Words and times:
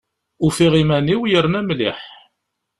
Ufiɣ 0.45 0.73
iman-iw 0.81 1.21
yerna 1.31 1.61
mliḥ. 1.67 1.99